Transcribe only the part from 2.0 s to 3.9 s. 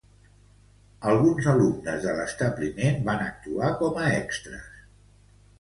de l'establiment van actuar